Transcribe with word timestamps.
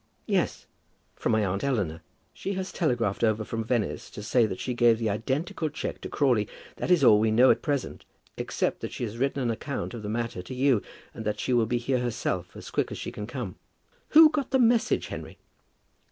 "Yes; 0.25 0.65
from 1.15 1.31
my 1.31 1.45
aunt 1.45 1.63
Eleanor. 1.63 2.01
She 2.33 2.53
has 2.53 2.71
telegraphed 2.71 3.23
over 3.23 3.43
from 3.43 3.63
Venice 3.63 4.09
to 4.09 4.23
say 4.23 4.47
that 4.47 4.59
she 4.59 4.73
gave 4.73 4.97
the 4.97 5.11
identical 5.11 5.69
cheque 5.69 6.01
to 6.01 6.09
Crawley. 6.09 6.47
That 6.77 6.89
is 6.89 7.03
all 7.03 7.19
we 7.19 7.29
know 7.29 7.51
at 7.51 7.61
present, 7.61 8.05
except 8.35 8.79
that 8.79 8.91
she 8.93 9.03
has 9.03 9.19
written 9.19 9.43
an 9.43 9.51
account 9.51 9.93
of 9.93 10.01
the 10.01 10.09
matter 10.09 10.41
to 10.41 10.55
you, 10.55 10.81
and 11.13 11.23
that 11.23 11.39
she 11.39 11.53
will 11.53 11.67
be 11.67 11.77
here 11.77 11.99
herself 11.99 12.55
as 12.55 12.71
quick 12.71 12.91
as 12.91 12.97
she 12.97 13.11
can 13.11 13.27
come." 13.27 13.57
"Who 14.09 14.31
got 14.31 14.49
the 14.49 14.57
message, 14.57 15.05
Henry?" 15.09 15.37